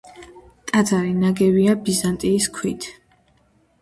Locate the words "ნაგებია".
1.19-1.75